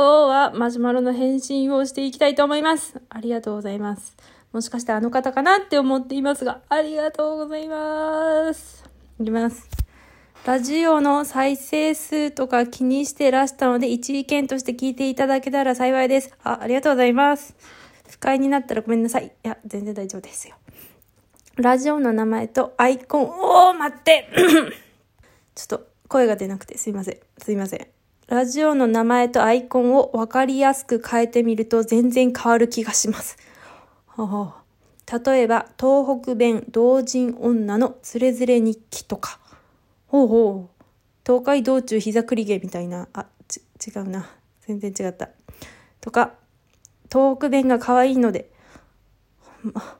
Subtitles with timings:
[0.00, 2.98] 今日はマシュマロの返信をしていきたいと思います。
[3.10, 4.16] ありがとうございます。
[4.50, 8.82] もしかしてあの方かなって思っていますが、ありがとうございます。
[9.20, 9.68] いきます。
[10.46, 16.34] ラジオの再生数とか気にしてらしたので、一意見として聞いていただけたら幸いです。
[16.44, 17.54] あ、ありがとうございます。
[18.08, 19.26] 不快になったらごめんなさい。
[19.26, 20.54] いや、全然大丈夫ですよ。
[21.56, 24.30] ラジオの名前とアイコン、おー、待って
[25.54, 27.18] ちょっと声が出なくてすいません。
[27.36, 27.99] すいません。
[28.30, 33.36] ラジオの名前とアイコンを分かりやすく変えてみると全然変わる気がします。
[35.24, 39.40] 例えば、東北弁同人女のつれづれ日記とか。
[40.06, 40.84] ほうほう。
[41.26, 43.08] 東海道中膝栗毛みたいな。
[43.14, 44.30] あ、ち、違うな。
[44.60, 45.30] 全然違った。
[46.00, 46.34] とか、
[47.10, 48.52] 東北弁が可愛いので。
[49.74, 49.96] あ、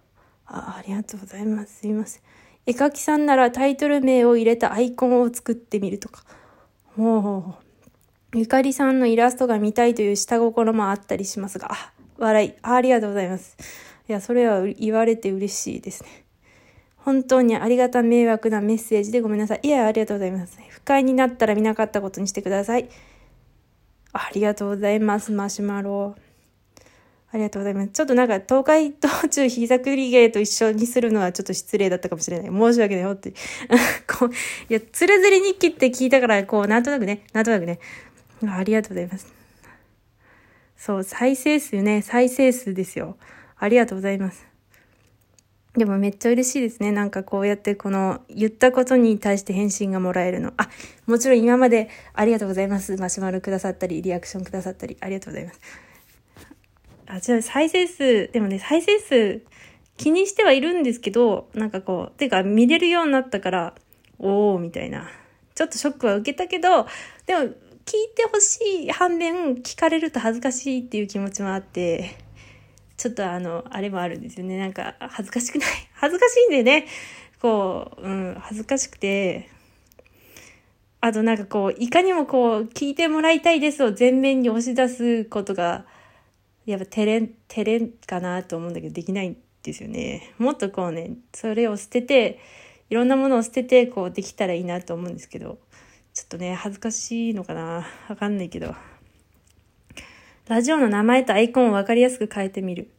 [0.46, 1.80] あありがとうございます。
[1.80, 2.22] すいません。
[2.66, 6.22] 絵描きさんならタイトル名を入れたアイコンを作ってみるとか。
[6.96, 7.69] ほうほうほう。
[8.32, 12.52] ゆかりさんのイラストが見たいという下心もあったりしますが、あ、笑い。
[12.62, 13.56] ありがとうございます。
[14.08, 16.24] いや、それは言われて嬉しいですね。
[16.96, 19.60] 本当にありがた迷惑なメッセージでごめんなさい。
[19.64, 20.60] いや、ありがとうございます。
[20.68, 22.88] 不快になったら見なかったことにしてください。
[24.12, 26.14] ありがとうございます、マシュマロ。
[27.32, 27.90] ありがとうございます。
[27.90, 32.48] ちょっとなんか、東海道中膝くり芸と一緒にするのはちょっと失礼だったかもしれない。
[32.48, 33.34] 申し訳ないよって。
[34.06, 34.32] こう、い
[34.74, 37.78] や、つれづれ日記って聞いたから、こう、なんとなくね、なんとなくね。
[38.46, 39.32] あありがとうございます。
[40.76, 43.16] そう、再生数ね、再生数ですよ。
[43.58, 44.46] ありがとうございます。
[45.76, 46.90] でもめっちゃ嬉しいですね。
[46.90, 50.52] なんかこうやってこの言ったことに対して返信がもらえるの。
[50.56, 50.68] あ、
[51.06, 52.96] もちろん今までありがとうございます。
[52.96, 55.60] マシュマロくださったり、リアクションくださったり、ありがとうございます。
[57.06, 59.42] あ、じゃあ再生数、でもね、再生数
[59.96, 63.74] 気にしてはいるんですけど、なんかこう、てか見れるようになったから、
[64.18, 65.08] おー、みたいな。
[65.54, 66.86] ちょっとショックは受けたけど、
[67.26, 67.50] でも
[67.84, 72.16] 聞いてほしい反面、聞かれると恥ずかしいっていう気持ちもあって、
[72.96, 74.58] ちょっとあの、あれもあるんですよね。
[74.58, 76.86] なんか、恥ずかしくない 恥ずかしいんでね。
[77.40, 79.48] こう、うん、恥ずかしくて。
[81.00, 85.86] あとなんかこう、いかにもこう、聞いてもらいたいですを前面に押し出すことが、
[86.66, 90.34] やっぱ照れん、照れんかなと思うんだけど、できないんですよね。
[90.36, 92.38] もっとこうね、それを捨てて、
[92.90, 95.58] いろんなものを捨てて、こう、できたらいいなと思うんですけど、
[96.20, 98.74] ちょっとね、恥ずかしいのかなわかんないけど。
[100.48, 102.90] ラジオの名前とアイコンを分かりやすく変えてみる。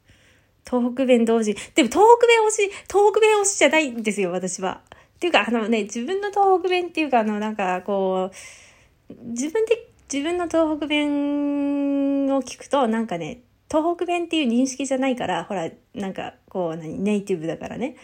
[0.65, 1.53] 東北弁同時。
[1.75, 4.81] でも東北弁推し、東北弁推しじゃないんですよ、私は。
[5.17, 17.97] っていうか、あのね、自分の東北弁っていうか、あの、なんか、こう、自分で、自分の東北弁を聞くと、なんかね、東北弁っていう認識じゃないから、ほら、なんか、こう、何、ネイティブだからね。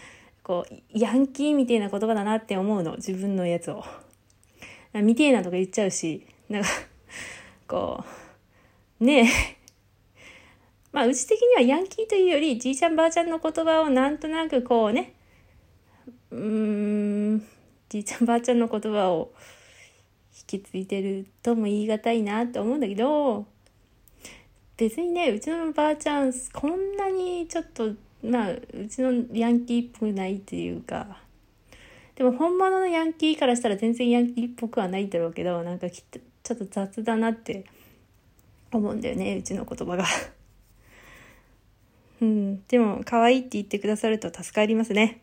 [0.44, 3.84] こう、ヤンキーみたいな言葉だなって思うの、自分のやつを。
[5.02, 6.70] みてえなとか言っちゃうし、なんか、
[7.68, 8.04] こ
[9.00, 9.28] う、ねえ。
[10.92, 15.14] まあ、うち的にはヤンキーというより、じいちゃんばあちゃんの言葉をなんとなくこうね、
[16.32, 16.40] うー
[17.36, 17.48] ん、
[17.90, 19.32] じいちゃんばあちゃんの言葉を
[20.52, 23.46] 引き継いでるとも言い難いなって思うんだけど、
[24.78, 27.94] 別にね、うちのばあちゃん、こんなにちょっと、
[28.24, 31.20] まあ、うちのヤンキーっぽくないっていうか、
[32.18, 37.66] でも本物のヤンキーからしたら全然ヤンキーっぽくはないだろうけど、なんかきっとちょっと雑だなって
[38.72, 40.06] 思うんだよね、うちの言葉が。
[42.20, 45.22] うん、でも可愛いって言ってくださると助かりますね。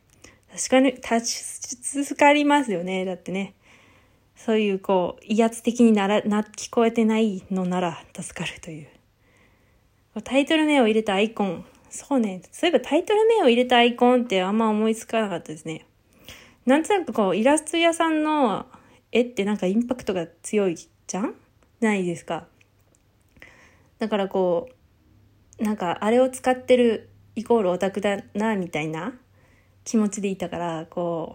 [0.53, 3.05] 確かに、助かりますよね。
[3.05, 3.55] だってね。
[4.37, 8.87] そういうこう、威圧的になら、な、聞こえてないのなら助かるという。
[10.23, 11.67] タイトル名を入れたアイコン。
[11.91, 12.43] そうね。
[12.53, 15.87] そういえばタイトル名を入れたアイコンってあんま思いつかなかったですね。
[16.67, 18.67] なんとなくこう、イラスト屋さんの
[19.13, 21.35] 絵ってなんかインパクトが強いじゃん？
[21.81, 22.47] ないですか？
[23.99, 24.71] だからこ
[25.61, 29.13] う、なんかあれを使ってるイコールオタクだな、みたいな
[29.85, 31.35] 気持ちでいたから、こ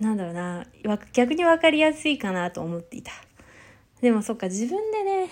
[0.00, 0.66] う、なんだろうな、
[1.12, 3.12] 逆にわかりやすいかなと思っていた。
[4.00, 5.30] でもそっか、自分でね、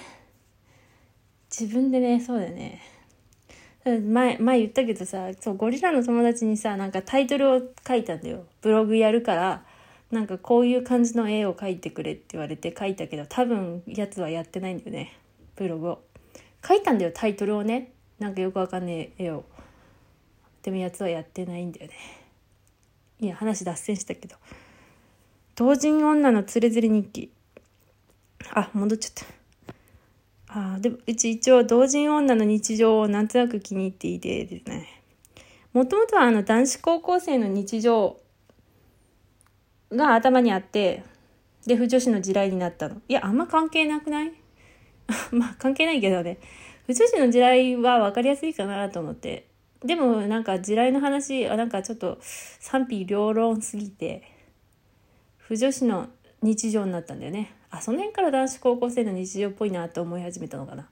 [1.50, 2.80] 自分でね、そうだよね。
[3.84, 8.44] 前、前言ったけどさ、そう、ゴリラの友達にさ、なんかタイトルを書いたんだよ。
[8.62, 9.64] ブログやるから、
[10.10, 15.18] なんかこういう感じの絵を描いてくれって言われて書いたけど、多分やつはやってないんだよね。
[15.56, 16.02] ブログを。
[16.66, 17.92] 書いたんだよ、タイトルをね。
[18.18, 19.44] なんかよくわかんねえ絵を。
[20.62, 21.94] でもやつはやってないんだよね。
[23.20, 24.36] いや、話脱線したけど。
[25.56, 27.30] 同人女のつれづれ日記。
[28.54, 29.43] あ、戻っちゃった。
[30.56, 35.02] あでもうち一応同人女の日常をなんとなく気に入っていてですね。
[35.72, 38.20] もともとはあの男子高校生の日常
[39.90, 41.02] が頭にあって、
[41.66, 43.00] で、不女子の地雷になったの。
[43.08, 44.32] いや、あんま関係なくない？
[45.32, 46.38] まあ関係ないけどね。
[46.86, 49.48] 不女子の地雷は分かりやすいかなと思って。
[49.82, 54.22] でもなんか地雷の話、あなんかちょっと賛否両論すぎて、
[55.38, 56.08] 不女子の
[56.42, 57.52] 日常になったんだよね。
[57.78, 60.88] あ、その辺から男子高校生の日常っぽいなと思い始めたのかな。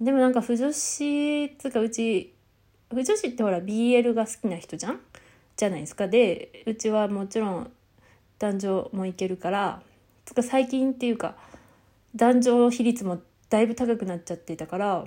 [0.00, 2.34] でもなんか不女子つうかうち、
[2.90, 5.00] 不女子ってほら BL が好きな人じゃん？
[5.56, 6.08] じゃないですか。
[6.08, 7.72] で、うちはもちろん
[8.38, 9.82] 男女もいけるから
[10.24, 11.34] つか最近っていうか
[12.14, 13.18] 男女比率も
[13.50, 15.04] だいぶ高くなっちゃってたから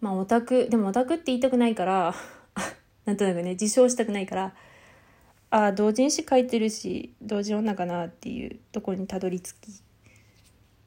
[0.00, 2.14] まあオタクでもオタクって言いたくないから
[3.04, 4.54] なんとなくね自称したくないから
[5.54, 9.82] ああ同人誌書いてるし同人女かなっていうところにたどり着き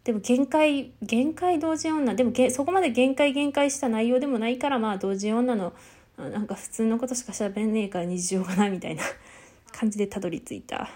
[0.03, 5.71] でも限界限界同人女でもそこまで限界限界した内容でもないからまあ同人女の
[6.17, 9.03] なんか普通のことしかしゃべんねえから日常かなみたいな
[9.71, 10.89] 感じでたどり着いた。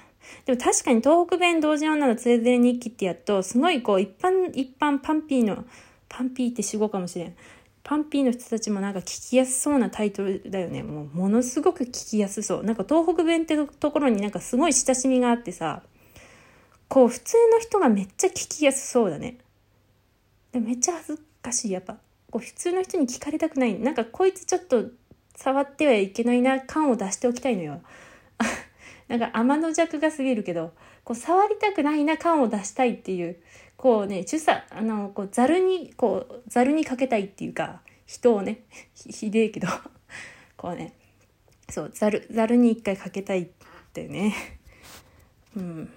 [0.45, 5.65] でも確かに東北弁同人女のつれづれ日記ってやっと、すごいこう一般、一般パンピーの、
[6.07, 7.35] パンピーって死語かもしれん。
[7.91, 10.81] パンピーの人たちもなんか聞きやすそうなタイトルだよね。
[10.81, 12.63] もうものすごく聞きやすそう。
[12.63, 15.83] なんか東北弁ってところになんかすごい親しみがあってさ、
[16.87, 19.39] こう普通の人がめっちゃ聞きやすそうだね。
[20.53, 21.97] でめっちゃ恥ずかしい、やっぱ。
[22.31, 23.77] こう普通の人に聞かれたくない。
[23.77, 24.85] なんかこいつちょっと
[25.35, 27.81] 触ってはいけないな感を出しておきたいのよ。
[29.09, 30.71] なんか天の弱が過ぎるけど、
[31.03, 33.35] こう触りたくないな感を出したいっていう、
[33.81, 38.59] こうね、主査、あの、こう、ざるに、こう、ざるにかけたいっていうか、人をね、
[38.93, 39.67] ひ でえけど、
[40.55, 40.93] こうね、
[41.67, 43.47] そう、ざる、ざるに一回かけたいっ
[43.91, 44.35] てね。
[45.57, 45.91] うん。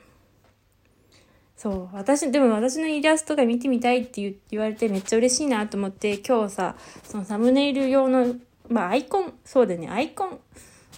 [1.58, 8.34] そう、私、でも私のイラストが見てみたいって言われてめっちゃ嬉しいなと思って、今日さ、そのサムネイル用の、
[8.66, 10.40] まあアイコン、そうだね、アイコン、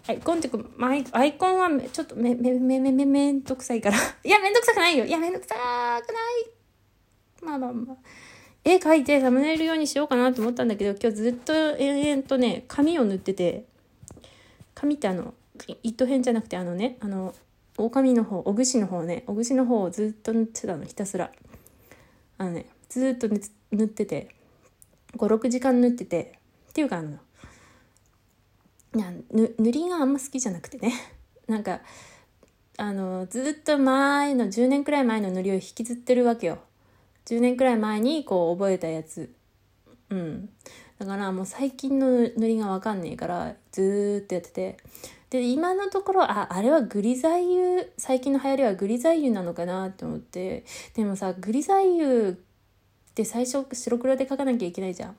[0.07, 0.89] アイコンっていうか、
[1.19, 3.97] アイコンはちょっとめ、め、め、め、め、めんどくさいから。
[4.23, 5.05] いや、めんどくさくないよ。
[5.05, 6.21] いや、めんどくさくな
[6.53, 6.56] い？
[7.47, 7.97] まあまあまあ。
[8.65, 13.65] 絵描いてサムネイル用にしようかなと思ったんだけど、今日ずっと延々とね、紙を塗ってて、
[14.75, 15.35] 紙ってあの、
[15.83, 17.35] 糸編じゃなくてあのね、あの、
[17.79, 21.31] 狼の方、おぐしの方ね、おぐしの方をずっと塗ってたの、ひたすら。
[22.39, 24.35] あのね、ずっと塗ってて、
[25.17, 26.39] 5、6時間塗ってて、
[26.71, 27.19] っていうかあの、
[28.97, 30.93] いや塗りがあんま好きじゃなくてね。
[31.47, 31.81] なんか
[32.79, 36.59] あのずっと前の10年くらい前の塗りを引きずってるわけよ。
[37.27, 39.33] 10年くらい前にこう覚えたやつ。
[40.11, 40.49] うん。
[40.99, 44.77] だからもう最近の塗りが分かんねえからずーっとやってて。
[45.29, 50.65] で今のところああれはグリザイ油最近の流行りはグリザイ油なのかなって思って。
[50.95, 52.35] でもさグリザイ油っ
[53.15, 55.17] て最初白黒で描かなきゃいけないじゃん。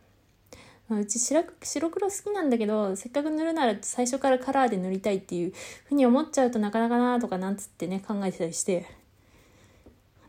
[0.90, 8.86] うち白白黒好きなんだけどせっかく塗るなら最初からカラーで塗りたいっていうふうに思っちゃうとなかなかなとかなんつってね考えてたりして。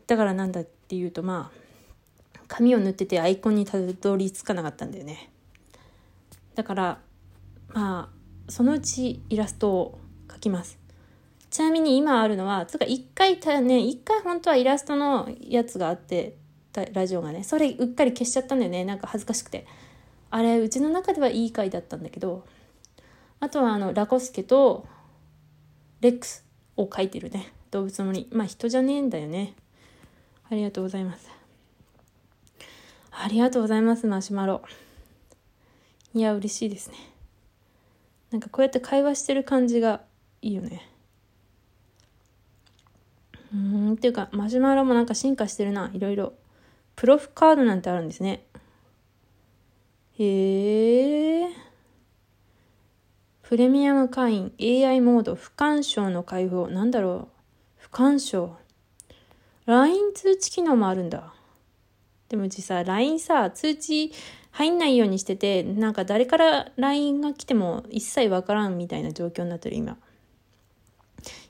[0.07, 1.68] だからなんだっていうとまあ
[2.49, 5.31] 紙を塗っててアイコンにたどり着かなかったんだよね。
[6.55, 6.99] だから
[7.69, 10.77] まあそのうちイラストを描きます。
[11.49, 16.35] ちなみに今あるのはつか一回たね一回本当はイラストのやつがあって
[16.93, 18.83] ラジオがねそれうっかり消しちゃったんだよね。
[18.83, 19.65] なんか恥ずかしくて。
[20.31, 22.45] あれうちの中ではいい回だったんだけど
[23.39, 24.85] あとはあのラコスケと
[26.01, 26.45] レックス
[26.77, 27.51] を描いてるね。
[27.71, 28.27] 動物の森。
[28.31, 29.53] まあ人じゃねえんだよね。
[30.51, 31.38] ありがとうございます。
[33.11, 34.61] ありがとうございますマシュマロ
[36.13, 36.97] いや嬉しいですね
[38.31, 40.01] なんかこうやって会話してる感じが
[40.41, 40.87] いいよね
[43.53, 46.33] うんっていうかマシュマロもなんか進化してるないろいろ
[46.95, 48.45] プロフカードなんてあるんですね
[50.19, 51.49] へえ。
[53.41, 56.67] プレミアム会員 AI モード不干渉の開放。
[56.67, 58.57] なんだろう不干渉。
[59.65, 61.33] LINE 通知機能もあるんだ。
[62.29, 64.11] でもうちさ、LINE さ、通知
[64.51, 69.97] 入んないようにしてて、なんか誰から LINE が来ても一切わからんみたいな状況になってる今。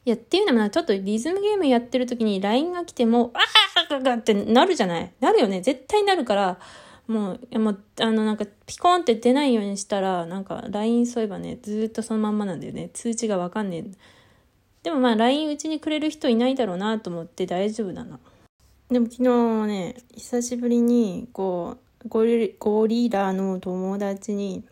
[0.06, 3.40] いや、っていうのもな、ちょっとリズムゲームやってる時に LINE が来ても、あ
[4.10, 5.12] あってなるじゃない？
[5.20, 5.62] なるよね。
[5.62, 6.60] 絶対なるから、
[7.08, 12.90] もう、もう、あの、なんか、ピコンって出ないようにしたら、なんか、LINE そういえばね、ずっとそのまんまなんだよね。
[12.94, 13.86] 通知がわかんねえ。
[14.84, 18.20] でもまあ、LINE うちにくれる人いないだろうなと思って大丈夫だな。
[18.92, 24.64] でも昨日ね、久しぶりに、こう、ゴリゴリラの友達に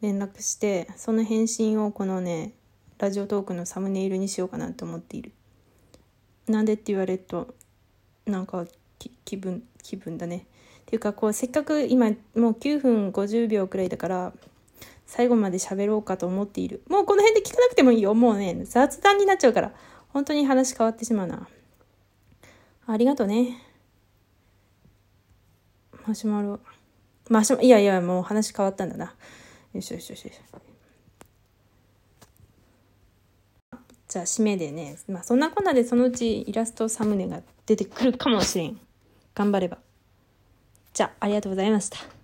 [0.00, 2.52] 連絡して、その返信をこのね、
[2.98, 5.32] ラジオトークのサムネイルにしようかなと思っている。
[6.48, 7.54] なんでって言われると、
[8.24, 8.64] なんか
[9.26, 10.46] 気分、気分だね。
[10.86, 14.32] っていうかこうせっかく今もう9分50秒くらいだから
[15.04, 19.72] 最後まで喋ろうかと思っているもうこの辺で聞かなくてもいいよもうね雑談になっちゃうから
[20.10, 21.48] 本当に話変わってしまうな
[22.88, 23.60] ありがとうね
[26.06, 26.60] マシュマロ。
[27.28, 29.12] マシュいやいや、もう話変わったんだな。
[29.74, 30.40] よしよしよしよし。
[34.08, 34.96] じゃあ、締めでね。
[35.08, 38.78] まあ、そんなこんなでそのうちイラストサムネが出てくるかもしれん。
[39.34, 39.78] 頑張れば。
[40.94, 42.15] じゃあ、ありがとうございました。